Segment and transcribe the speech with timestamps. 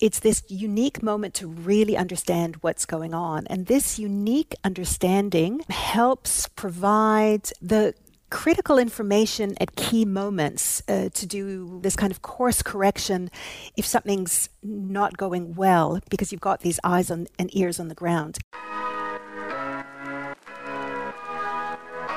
[0.00, 3.46] it's this unique moment to really understand what's going on.
[3.48, 7.94] And this unique understanding helps provide the
[8.30, 13.30] critical information at key moments uh, to do this kind of course correction
[13.76, 17.94] if something's not going well because you've got these eyes on, and ears on the
[17.94, 18.38] ground.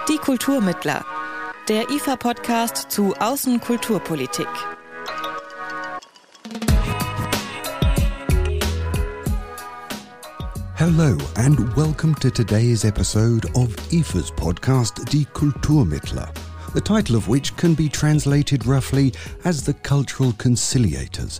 [0.07, 1.05] Die Kulturmittler,
[1.67, 4.80] der IFA-Podcast zu Außenkulturpolitik.
[10.83, 16.35] Hello, and welcome to today's episode of IFA's podcast Die Kulturmittler,
[16.73, 19.13] the title of which can be translated roughly
[19.45, 21.39] as the Cultural Conciliators.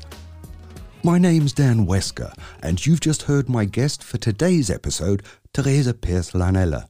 [1.03, 5.23] My name's Dan Wesker, and you've just heard my guest for today's episode,
[5.53, 6.87] Teresa Pearce Laanela.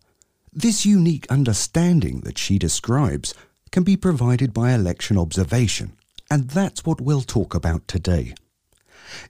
[0.52, 3.34] This unique understanding that she describes
[3.72, 5.94] can be provided by election observation,
[6.30, 8.34] and that's what we'll talk about today.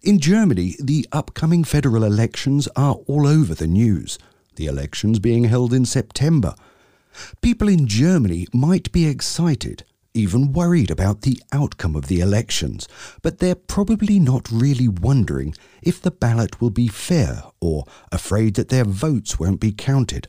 [0.02, 4.18] In Germany, the upcoming federal elections are all over the news,
[4.56, 6.56] the elections being held in September.
[7.42, 12.88] People in Germany might be excited, even worried about the outcome of the elections,
[13.22, 18.70] but they're probably not really wondering if the ballot will be fair or afraid that
[18.70, 20.28] their votes won't be counted.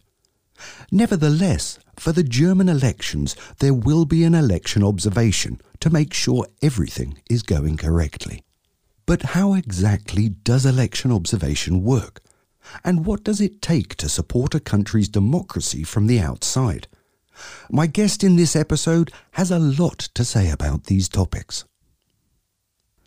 [0.91, 7.19] Nevertheless, for the German elections, there will be an election observation to make sure everything
[7.29, 8.43] is going correctly.
[9.07, 12.23] But how exactly does election observation work?
[12.85, 16.87] And what does it take to support a country's democracy from the outside?
[17.71, 21.65] My guest in this episode has a lot to say about these topics.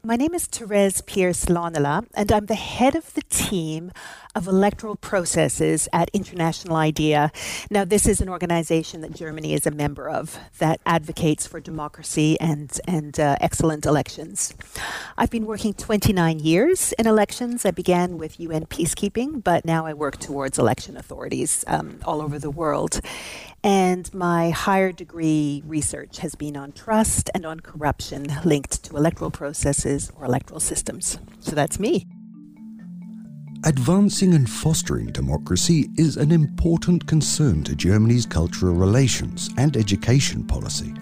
[0.06, 3.92] My name is Therese Pearce Laanela, and I'm the head of the team
[4.36, 7.32] of electoral processes at International IDEA.
[7.72, 12.40] Now, this is an organization that Germany is a member of that advocates for democracy
[12.40, 14.54] and, and uh, excellent elections.
[15.18, 17.66] I've been working 29 years in elections.
[17.66, 22.38] I began with UN peacekeeping, but now I work towards election authorities um, all over
[22.38, 23.00] the world.
[23.64, 29.32] And my higher degree research has been on trust and on corruption linked to electoral
[29.32, 31.18] processes or electoral systems.
[31.40, 32.06] So that's me.
[33.64, 40.94] Advancing and fostering democracy is an important concern to Germany's cultural relations and education policy.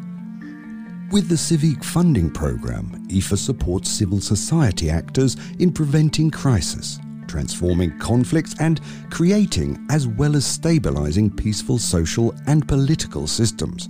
[1.11, 6.99] With the Civic Funding Programme, IFA supports civil society actors in preventing crisis
[7.33, 8.79] transforming conflicts and
[9.09, 13.87] creating as well as stabilizing peaceful social and political systems.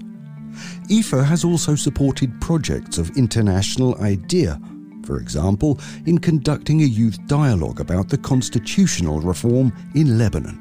[0.89, 4.61] IFA has also supported projects of International IDEA,
[5.05, 10.59] for example, in conducting a youth dialogue about the constitutional reform in Lebanon.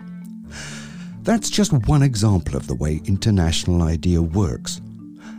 [1.22, 4.80] That's just one example of the way International IDEA works.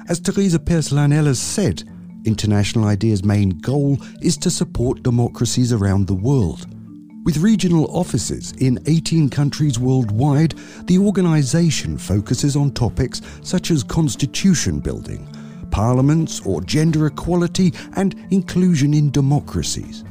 [0.08, 1.84] As Teresa Pearce Laanela said,
[2.26, 6.68] International IDEA's main goal is to support democracies around the world.
[7.26, 10.56] With regional offices in 18 countries worldwide,
[10.88, 15.28] the organisation focuses on topics such as constitution building,
[15.74, 20.04] parliaments or gender equality and inclusion in democracies.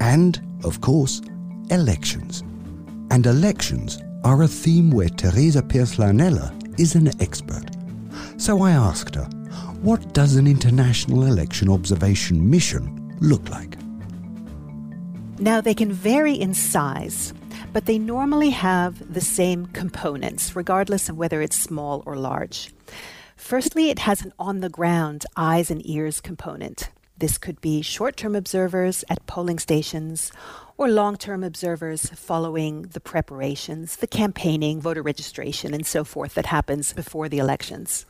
[0.00, 1.22] And, of course,
[1.70, 2.42] elections.
[3.12, 7.64] And elections are a theme where Teresa Pearce Laanela is an expert.
[8.38, 9.26] So I asked her,
[9.82, 13.76] what does an international election observation mission look like?
[15.38, 17.32] Now, they can vary in size,
[17.72, 22.72] but they normally have the same components, regardless of whether it's small or large.
[23.36, 26.90] Firstly, it has an on the ground eyes and ears component.
[27.16, 30.32] This could be short term observers at polling stations
[30.76, 36.46] or long term observers following the preparations, the campaigning, voter registration, and so forth that
[36.46, 38.06] happens before the elections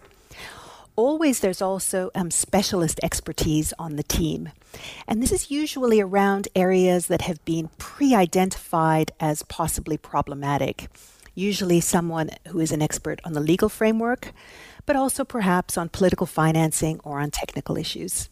[0.96, 4.50] always there's also um, specialist expertise on the team.
[5.06, 10.88] And this is usually around areas that have been pre identified as possibly problematic.
[11.34, 14.32] Usually, someone who is an expert on the legal framework,
[14.86, 18.28] but also perhaps on political financing or on technical issues.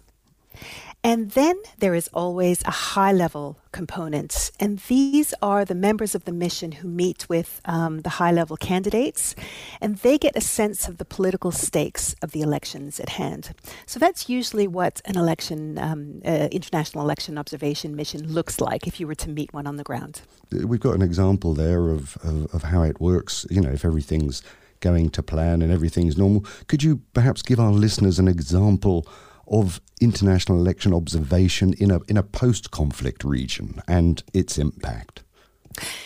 [1.05, 4.53] And then there is always a high level component.
[4.61, 8.57] And these are the members of the mission who meet with um, the high level
[8.57, 9.35] candidates,
[9.81, 13.53] and they get a sense of the political stakes of the elections at hand.
[13.85, 19.01] So that's usually what an election, um, uh, international election observation mission looks like if
[19.01, 20.23] you were to meet one on the ground.
[20.53, 24.43] We've got an example there of, of, of how it works, you know, if everything's
[24.79, 26.45] going to plan and everything's normal.
[26.69, 29.07] Could you perhaps give our listeners an example?
[29.47, 35.23] Of international election observation in a in a post-conflict region and its impact.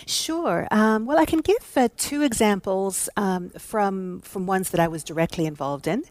[0.06, 0.68] Sure.
[0.70, 5.02] Um, well, I can give uh, two examples um, from from ones that I was
[5.02, 6.04] directly involved in,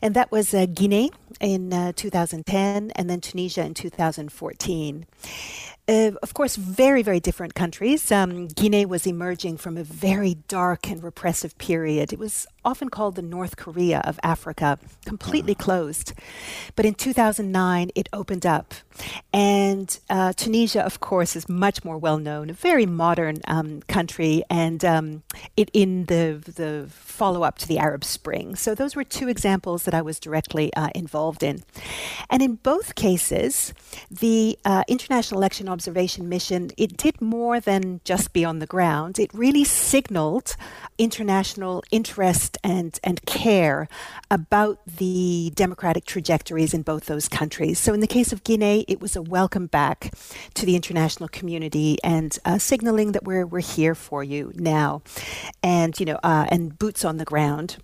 [0.00, 1.10] and that was uh, Guinea
[1.40, 5.06] in uh, 2010, and then Tunisia in 2014.
[5.86, 8.10] Uh, of course, very, very different countries.
[8.10, 12.10] Um, Guinea was emerging from a very dark and repressive period.
[12.10, 16.12] It was often called the North Korea of Africa, completely closed.
[16.76, 18.74] But in 2009, it opened up.
[19.32, 24.44] And uh, Tunisia, of course, is much more well known, a very modern um, country,
[24.48, 25.22] and um,
[25.56, 28.54] it, in the, the follow up to the Arab Spring.
[28.54, 31.62] So, those were two examples that I was directly uh, involved in.
[32.30, 33.74] And in both cases,
[34.10, 39.18] the uh, International Election Observation Mission, it did more than just be on the ground.
[39.18, 40.56] It really signaled
[40.98, 43.88] international interest and, and care
[44.30, 47.78] about the democratic trajectories in both those countries.
[47.78, 50.12] So, in the case of Guinea, it was a welcome back
[50.54, 55.02] to the international community and uh, signaling that we're, we're here for you now
[55.62, 57.76] and, you know, uh, and boots on the ground.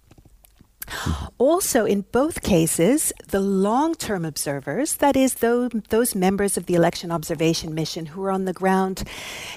[1.40, 6.74] Also, in both cases, the long term observers, that is, those, those members of the
[6.74, 9.04] election observation mission who were on the ground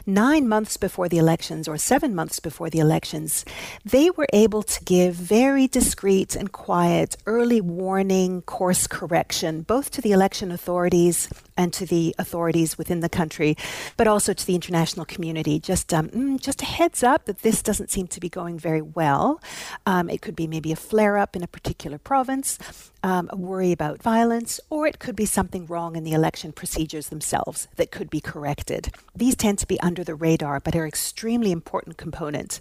[0.06, 3.44] nine months before the elections or seven months before the elections,
[3.84, 10.02] they were able to give very discreet and quiet early warning course correction, both to
[10.02, 11.28] the election authorities
[11.58, 13.58] and to the authorities within the country,
[13.98, 15.60] but also to the international community.
[15.60, 18.82] Just, um, mm, just a heads up that this doesn't seem to be going very
[18.82, 19.42] well.
[19.86, 22.60] Um, it could be maybe a flare up in a particular province,
[23.02, 27.10] um, a worry about violence, or it could be something wrong in the election procedures
[27.10, 28.94] themselves that could be corrected.
[29.16, 32.60] These tend to be under the radar, but are extremely important components.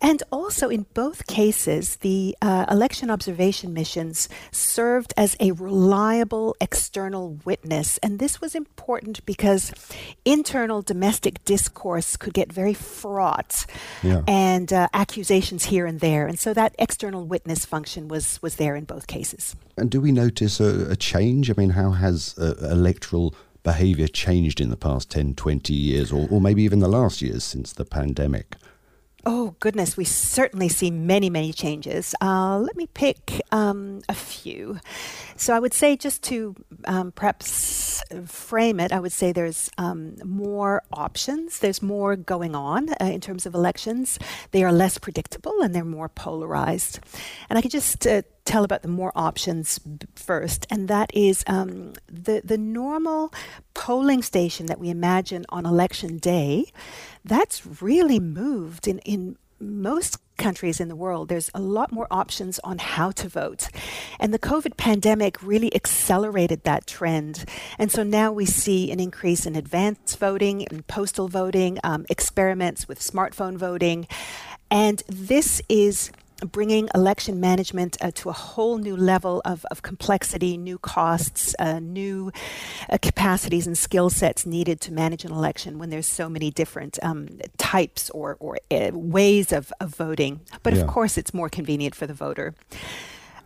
[0.00, 7.38] And also, in both cases, the uh, election observation missions served as a reliable external
[7.44, 7.98] witness.
[7.98, 9.72] And this was important because
[10.24, 13.64] internal domestic discourse could get very fraught
[14.02, 14.22] yeah.
[14.28, 16.26] and uh, accusations here and there.
[16.26, 19.56] And so that external witness function was, was there in both cases.
[19.78, 21.50] And do we notice a, a change?
[21.50, 26.28] I mean, how has uh, electoral behavior changed in the past 10, 20 years, or,
[26.30, 28.56] or maybe even the last years since the pandemic?
[29.28, 32.14] Oh, goodness, we certainly see many, many changes.
[32.20, 34.78] Uh, let me pick um, a few.
[35.34, 40.14] So, I would say, just to um, perhaps frame it, I would say there's um,
[40.24, 44.20] more options, there's more going on uh, in terms of elections.
[44.52, 47.00] They are less predictable and they're more polarized.
[47.50, 49.78] And I could just uh, tell about the more options
[50.14, 53.32] first, and that is um, the the normal
[53.74, 56.72] polling station that we imagine on election day.
[57.24, 62.58] That's really moved in in most countries in the world, there's a lot more options
[62.60, 63.68] on how to vote.
[64.20, 67.44] And the COVID pandemic really accelerated that trend.
[67.78, 72.86] And so now we see an increase in advance voting and postal voting, um, experiments
[72.86, 74.06] with smartphone voting.
[74.70, 76.10] And this is
[76.44, 81.78] bringing election management uh, to a whole new level of, of complexity, new costs, uh,
[81.78, 82.30] new
[82.90, 86.98] uh, capacities and skill sets needed to manage an election when there's so many different
[87.02, 90.40] um, types or, or uh, ways of, of voting.
[90.62, 90.80] But yeah.
[90.80, 92.54] of course, it's more convenient for the voter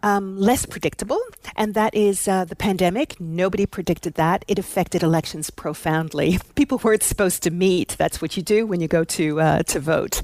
[0.02, 1.20] um, less predictable,
[1.56, 3.20] and that is uh, the pandemic.
[3.20, 4.44] Nobody predicted that.
[4.48, 6.38] It affected elections profoundly.
[6.54, 7.96] People weren't supposed to meet.
[7.98, 10.20] That's what you do when you go to uh, to vote.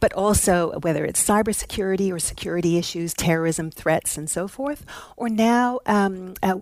[0.00, 4.84] But also, whether it's cybersecurity or security issues, terrorism threats, and so forth,
[5.16, 6.56] or now um, uh,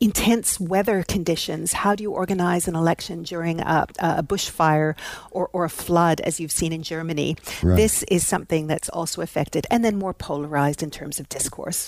[0.00, 1.72] intense weather conditions.
[1.72, 4.94] How do you organize an election during a, a bushfire
[5.30, 7.36] or, or, a flood, as you've seen in Germany?
[7.62, 7.76] Right.
[7.76, 11.83] This is something that's also affected, and then more polarized in terms of discourse.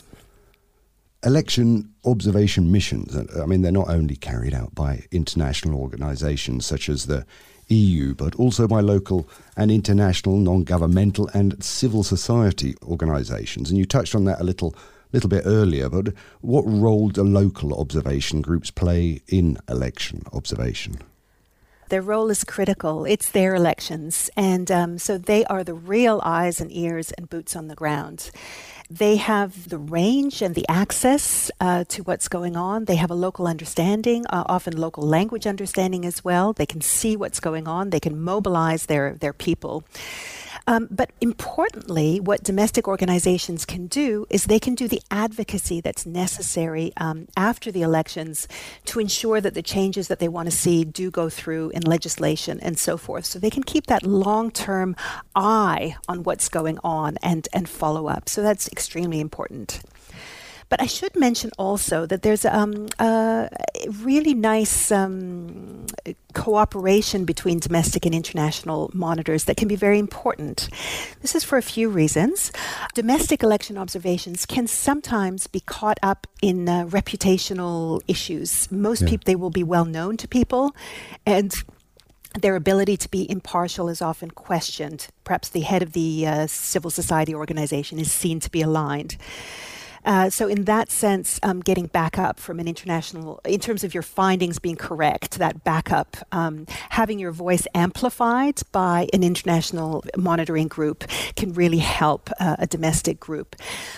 [1.24, 7.06] Election observation missions, I mean, they're not only carried out by international organizations such as
[7.06, 7.26] the
[7.68, 13.70] EU, but also by local and international non governmental and civil society organizations.
[13.70, 14.74] And you touched on that a little
[15.12, 16.08] little bit earlier, but
[16.40, 20.98] what role do local observation groups play in election observation?
[21.88, 23.04] Their role is critical.
[23.04, 24.30] It's their elections.
[24.36, 28.30] And um, so they are the real eyes and ears and boots on the ground.
[28.88, 32.84] They have the range and the access uh, to what's going on.
[32.84, 36.52] They have a local understanding, uh, often local language understanding as well.
[36.52, 37.90] They can see what's going on.
[37.90, 39.84] They can mobilize their, their people.
[40.66, 46.04] Um, but importantly, what domestic organizations can do is they can do the advocacy that's
[46.04, 48.48] necessary um, after the elections
[48.86, 52.58] to ensure that the changes that they want to see do go through in legislation
[52.60, 53.24] and so forth.
[53.24, 54.96] So they can keep that long term
[55.36, 58.28] eye on what's going on and, and follow up.
[58.28, 59.82] So that's extremely important.
[60.68, 63.48] But I should mention also that there's um, a
[64.02, 65.86] really nice um,
[66.34, 70.68] cooperation between domestic and international monitors that can be very important.
[71.22, 72.52] This is for a few reasons.
[72.94, 78.70] Domestic election observations can sometimes be caught up in uh, reputational issues.
[78.70, 79.10] Most yeah.
[79.10, 80.74] people, they will be well known to people,
[81.24, 81.54] and
[82.40, 85.08] their ability to be impartial is often questioned.
[85.24, 89.16] Perhaps the head of the uh, civil society organization is seen to be aligned.
[90.06, 94.04] Uh, so, in that sense, um, getting backup from an international, in terms of your
[94.04, 101.04] findings being correct, that backup, um, having your voice amplified by an international monitoring group
[101.34, 103.56] can really help uh, a domestic group.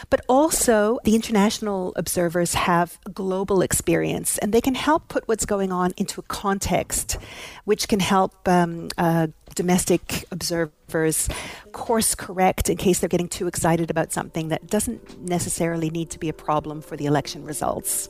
[0.09, 5.73] But also, the international observers have global experience and they can help put what's going
[5.73, 7.19] on into a context,
[7.65, 11.29] which can help um, uh, domestic observers
[11.73, 16.19] course correct in case they're getting too excited about something that doesn't necessarily need to
[16.21, 18.09] be a problem for the election results.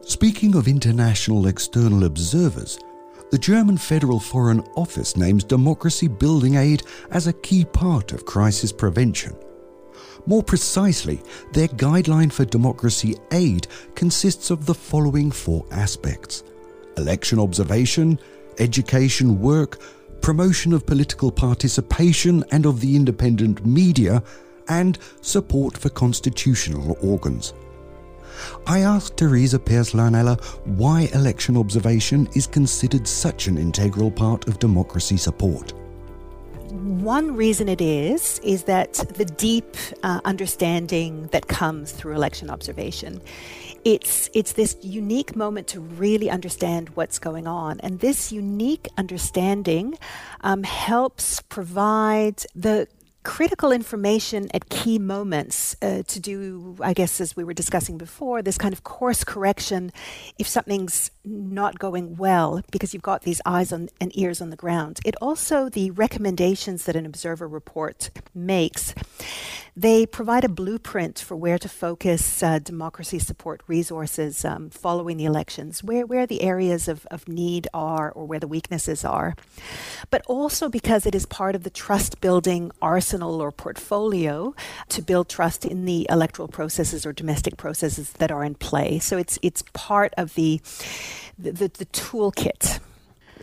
[0.00, 2.78] Speaking of international external observers,
[3.30, 8.72] the German Federal Foreign Office names democracy building aid as a key part of crisis
[8.72, 9.36] prevention.
[10.24, 11.20] More precisely,
[11.52, 16.42] their guideline for democracy aid consists of the following four aspects
[16.96, 18.18] election observation,
[18.60, 19.78] education work,
[20.20, 24.22] promotion of political participation and of the independent media,
[24.68, 27.54] and support for constitutional organs.
[28.66, 34.58] I asked Teresa Pearce Laanela why election observation is considered such an integral part of
[34.58, 35.72] democracy support.
[36.70, 43.22] One reason it is, is that the deep uh, understanding that comes through election observation
[43.84, 49.98] it's it's this unique moment to really understand what's going on, and this unique understanding
[50.40, 52.88] um, helps provide the
[53.28, 58.40] critical information at key moments uh, to do, I guess, as we were discussing before,
[58.40, 59.92] this kind of course correction
[60.38, 64.56] if something's not going well because you've got these eyes on, and ears on the
[64.56, 65.00] ground.
[65.04, 68.94] It also, the recommendations that an observer report makes,
[69.80, 75.24] they provide a blueprint for where to focus uh, democracy support resources um, following the
[75.24, 79.36] elections, where, where the areas of, of need are or where the weaknesses are.
[80.10, 84.52] But also because it is part of the trust building arsenal or portfolio
[84.88, 88.98] to build trust in the electoral processes or domestic processes that are in play.
[88.98, 90.60] So it's it's part of the
[91.38, 92.80] the, the, the toolkit.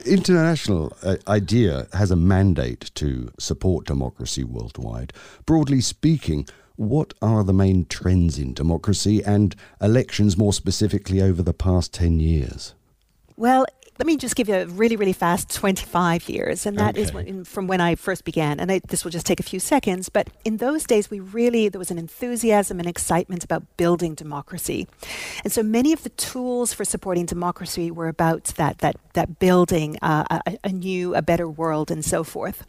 [0.06, 5.14] International uh, IDEA has a mandate to support democracy worldwide.
[5.46, 11.54] Broadly speaking, what are the main trends in democracy and elections more specifically over the
[11.54, 12.74] past 10 years?
[13.38, 13.66] Well,
[13.98, 16.66] let me just give you a really, really fast 25 years.
[16.66, 17.02] And that okay.
[17.02, 18.60] is when, from when I first began.
[18.60, 20.10] And I, this will just take a few seconds.
[20.10, 24.88] But in those days, we really, there was an enthusiasm and excitement about building democracy.
[25.46, 29.98] And so many of the tools for supporting democracy were about that, that, that building
[30.02, 32.66] uh, a, a new, a better world, and so forth.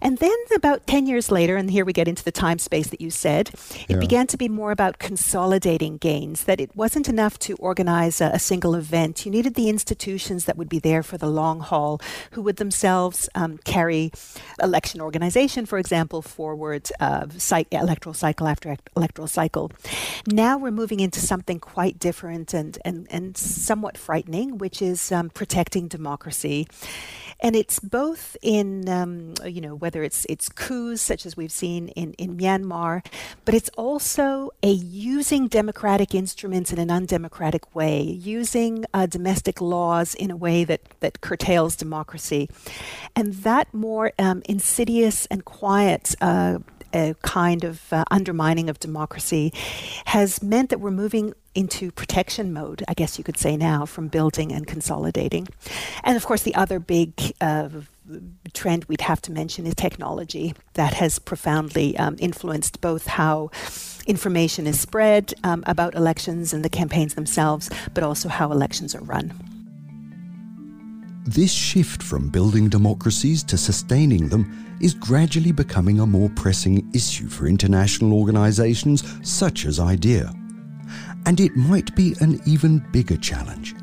[0.00, 3.02] And then about 10 years later, and here we get into the time space that
[3.02, 3.98] you said, it yeah.
[3.98, 8.38] began to be more about consolidating gains, that it wasn't enough to organize a, a
[8.38, 9.26] single event.
[9.26, 12.00] You needed the institutions that that would be there for the long haul,
[12.32, 14.12] who would themselves um, carry
[14.62, 17.26] election organization, for example, forward uh,
[17.72, 19.72] electoral cycle after electoral cycle.
[20.28, 25.28] Now we're moving into something quite different and, and, and somewhat frightening, which is um,
[25.30, 26.68] protecting democracy
[27.40, 31.88] and it's both in um, you know whether it's it's coups such as we've seen
[31.88, 33.04] in in Myanmar,
[33.44, 40.14] but it's also a using democratic instruments in an undemocratic way, using uh, domestic laws
[40.14, 42.48] in a way that that curtails democracy,
[43.16, 46.14] and that more um, insidious and quiet.
[46.20, 46.58] Uh,
[46.96, 49.52] a kind of uh, undermining of democracy
[50.06, 54.08] has meant that we're moving into protection mode, I guess you could say now, from
[54.08, 55.48] building and consolidating.
[56.02, 57.68] And of course, the other big uh,
[58.52, 63.50] trend we'd have to mention is technology that has profoundly um, influenced both how
[64.06, 69.02] information is spread um, about elections and the campaigns themselves, but also how elections are
[69.02, 69.53] run.
[71.26, 77.28] This shift from building democracies to sustaining them is gradually becoming a more pressing issue
[77.28, 80.34] for international organizations such as IDEA.
[81.24, 83.74] And it might be an even bigger challenge.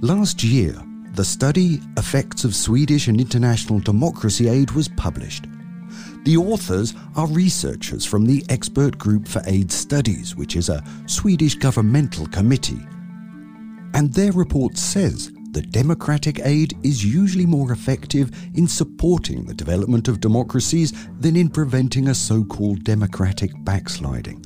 [0.00, 0.74] Last year,
[1.12, 5.44] the study Effects of Swedish and International Democracy Aid was published.
[6.24, 11.54] The authors are researchers from the Expert Group for Aid Studies, which is a Swedish
[11.54, 12.80] governmental committee.
[13.92, 20.08] And their report says that democratic aid is usually more effective in supporting the development
[20.08, 24.44] of democracies than in preventing a so called democratic backsliding.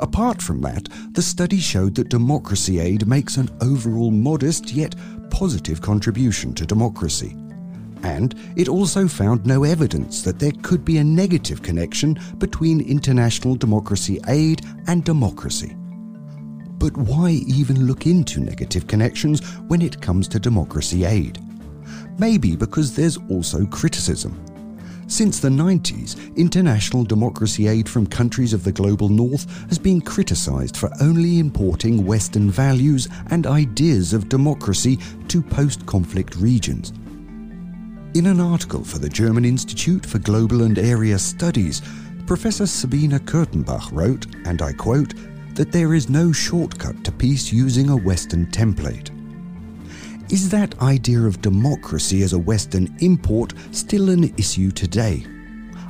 [0.00, 4.94] Apart from that, the study showed that democracy aid makes an overall modest yet
[5.30, 7.34] positive contribution to democracy.
[8.02, 13.56] And it also found no evidence that there could be a negative connection between international
[13.56, 15.76] democracy aid and democracy.
[16.86, 21.40] But why even look into negative connections when it comes to democracy aid?
[22.16, 24.40] Maybe because there's also criticism.
[25.08, 30.76] Since the 90s, international democracy aid from countries of the global north has been criticized
[30.76, 36.92] for only importing Western values and ideas of democracy to post conflict regions.
[38.14, 41.82] In an article for the German Institute for Global and Area Studies,
[42.28, 45.14] Professor Sabine Kurtenbach wrote, and I quote,
[45.56, 49.10] that there is no shortcut to peace using a Western template.
[50.30, 55.26] Is that idea of democracy as a Western import still an issue today?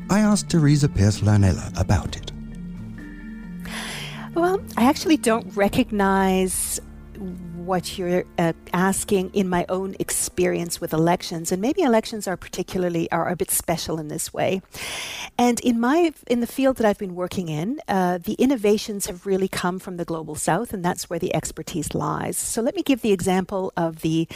[0.09, 2.33] I asked Teresa Pearce-Laanela about it.
[4.35, 6.81] Well, I actually don't recognize
[7.67, 13.11] what you're uh, asking in my own experience with elections, and maybe elections are particularly
[13.11, 14.63] are a bit special in this way.
[15.37, 19.27] And in my in the field that I've been working in, uh, the innovations have
[19.27, 22.37] really come from the global south, and that's where the expertise lies.
[22.37, 24.29] So let me give the example of the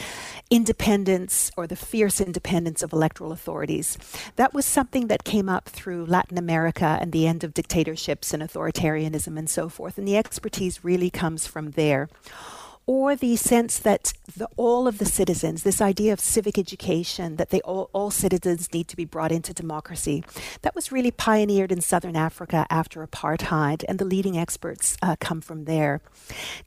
[0.49, 3.97] independence or the fierce independence of electoral authorities.
[4.35, 8.43] That was something that came up through Latin America and the end of dictatorships and
[8.43, 12.09] authoritarianism and so forth, and the expertise really comes from there
[12.91, 17.49] or the sense that the, all of the citizens, this idea of civic education, that
[17.49, 20.25] they all, all citizens need to be brought into democracy,
[20.61, 25.39] that was really pioneered in southern Africa after apartheid, and the leading experts uh, come
[25.39, 26.01] from there.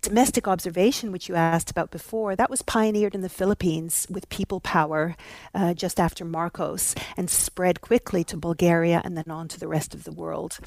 [0.00, 4.60] Domestic observation, which you asked about before, that was pioneered in the Philippines with people
[4.60, 5.16] power
[5.54, 9.92] uh, just after Marcos and spread quickly to Bulgaria and then on to the rest
[9.94, 10.58] of the world.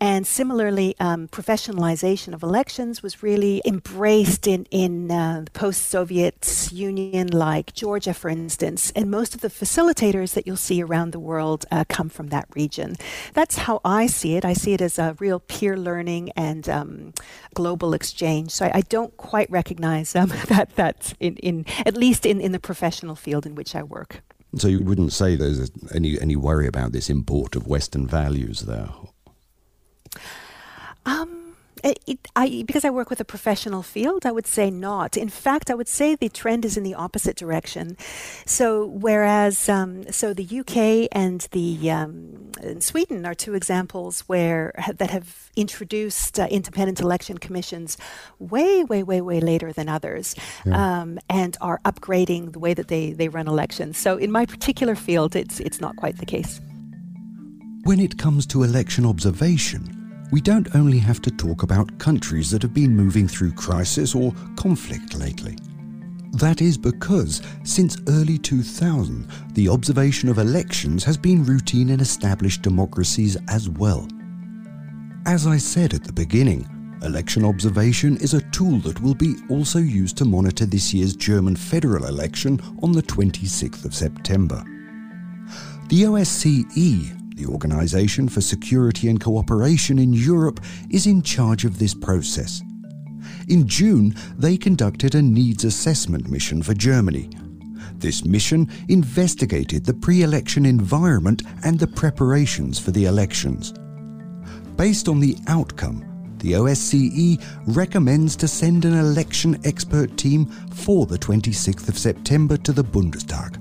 [0.00, 6.68] And similarly, um, professionalization of elections was really embraced in in uh, the post Soviet
[6.72, 8.92] Union, like Georgia, for instance.
[8.96, 12.46] And most of the facilitators that you'll see around the world uh, come from that
[12.54, 12.96] region.
[13.34, 14.44] That's how I see it.
[14.44, 17.12] I see it as a real peer learning and um,
[17.54, 18.50] global exchange.
[18.50, 22.52] So I, I don't quite recognize um, that, that in, in, at least in, in
[22.52, 24.22] the professional field in which I work.
[24.56, 28.88] So you wouldn't say there's any, any worry about this import of Western values there?
[31.04, 31.37] Um,
[31.84, 35.16] it, I, because I work with a professional field, I would say not.
[35.16, 37.96] In fact, I would say the trend is in the opposite direction.
[38.46, 44.72] So, whereas, um, so the UK and the um, and Sweden are two examples where
[44.94, 47.96] that have introduced uh, independent election commissions
[48.38, 51.00] way, way, way, way later than others, yeah.
[51.00, 53.98] um, and are upgrading the way that they, they run elections.
[53.98, 56.60] So, in my particular field, it's it's not quite the case.
[57.84, 59.97] When it comes to election observation
[60.30, 64.34] we don't only have to talk about countries that have been moving through crisis or
[64.56, 65.56] conflict lately.
[66.32, 72.62] That is because since early 2000, the observation of elections has been routine in established
[72.62, 74.06] democracies as well.
[75.26, 76.68] As I said at the beginning,
[77.02, 81.56] election observation is a tool that will be also used to monitor this year's German
[81.56, 84.62] federal election on the 26th of September.
[85.88, 91.94] The OSCE the Organization for Security and Cooperation in Europe is in charge of this
[91.94, 92.62] process.
[93.48, 97.30] In June, they conducted a needs assessment mission for Germany.
[97.94, 103.72] This mission investigated the pre election environment and the preparations for the elections.
[104.76, 106.04] Based on the outcome,
[106.38, 112.72] the OSCE recommends to send an election expert team for the 26th of September to
[112.72, 113.57] the Bundestag.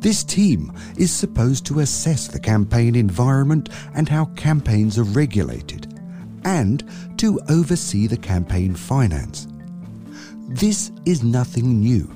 [0.00, 5.98] This team is supposed to assess the campaign environment and how campaigns are regulated,
[6.44, 9.48] and to oversee the campaign finance.
[10.48, 12.08] This is nothing new.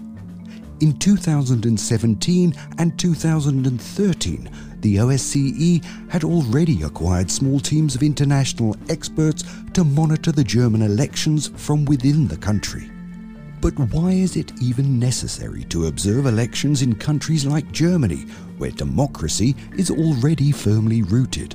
[0.81, 9.85] In 2017 and 2013, the OSCE had already acquired small teams of international experts to
[9.85, 12.91] monitor the German elections from within the country.
[13.63, 18.23] But why is it even necessary to observe elections in countries like Germany,
[18.59, 21.55] where democracy is already firmly rooted?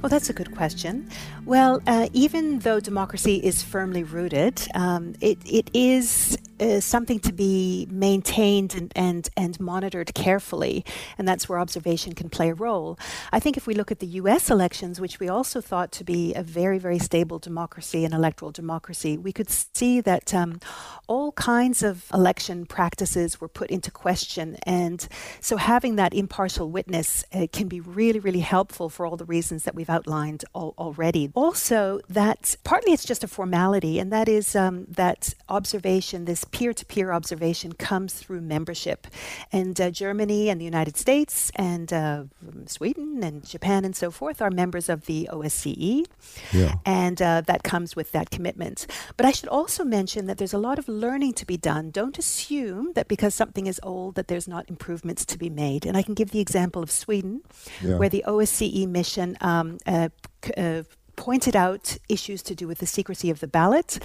[0.00, 1.10] Well, that's a good question.
[1.48, 7.32] Well, uh, even though democracy is firmly rooted, um, it, it is uh, something to
[7.32, 10.84] be maintained and, and, and monitored carefully,
[11.16, 12.98] and that's where observation can play a role.
[13.32, 16.34] I think if we look at the US elections, which we also thought to be
[16.34, 20.60] a very, very stable democracy and electoral democracy, we could see that um,
[21.06, 24.58] all kinds of election practices were put into question.
[24.64, 25.06] And
[25.40, 29.62] so having that impartial witness uh, can be really, really helpful for all the reasons
[29.64, 31.30] that we've outlined al- already.
[31.38, 36.72] Also, that partly it's just a formality, and that is um, that observation, this peer
[36.72, 39.06] to peer observation, comes through membership.
[39.52, 42.24] And uh, Germany and the United States and uh,
[42.66, 46.06] Sweden and Japan and so forth are members of the OSCE.
[46.52, 46.74] Yeah.
[46.84, 48.88] And uh, that comes with that commitment.
[49.16, 51.92] But I should also mention that there's a lot of learning to be done.
[51.92, 55.86] Don't assume that because something is old that there's not improvements to be made.
[55.86, 57.42] And I can give the example of Sweden,
[57.80, 57.96] yeah.
[57.96, 60.08] where the OSCE mission um, uh,
[60.56, 60.82] uh,
[61.18, 63.98] pointed out issues to do with the secrecy of the ballot.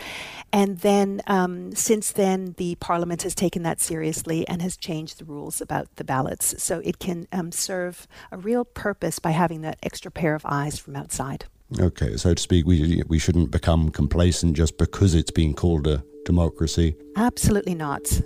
[0.51, 5.25] And then, um, since then, the parliament has taken that seriously and has changed the
[5.25, 6.61] rules about the ballots.
[6.61, 10.79] So it can um, serve a real purpose by having that extra pair of eyes
[10.79, 11.45] from outside.
[11.79, 16.03] Okay, so to speak, we, we shouldn't become complacent just because it's being called a
[16.25, 16.95] democracy.
[17.15, 18.21] Absolutely not.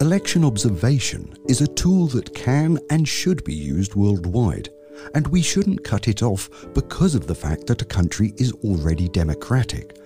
[0.00, 4.70] Election observation is a tool that can and should be used worldwide
[5.14, 9.08] and we shouldn't cut it off because of the fact that a country is already
[9.08, 9.96] democratic.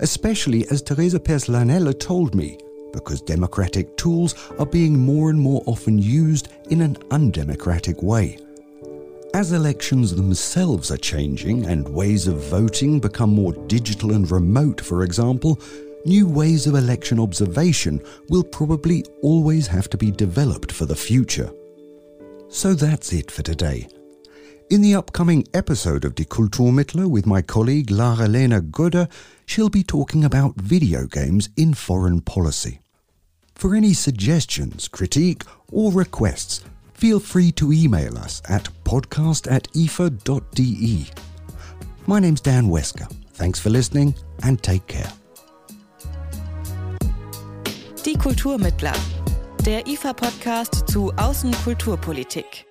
[0.00, 1.48] Especially as Teresa Pers
[1.98, 2.58] told me,
[2.92, 8.38] because democratic tools are being more and more often used in an undemocratic way.
[9.34, 15.02] As elections themselves are changing and ways of voting become more digital and remote, for
[15.02, 15.60] example,
[16.04, 21.50] new ways of election observation will probably always have to be developed for the future.
[22.48, 23.88] So that's it for today.
[24.70, 29.08] In the upcoming episode of Die Kulturmittler with my colleague Lara-Lena Godde,
[29.44, 32.80] she'll be talking about video games in foreign policy.
[33.54, 41.06] For any suggestions, critique, or requests, feel free to email us at podcast at ifa.de.
[42.06, 43.06] My name's Dan Wesker.
[43.34, 45.12] Thanks for listening and take care.
[48.02, 48.96] Die Kulturmittler,
[49.66, 52.66] der IFA-Podcast zu Außenkulturpolitik.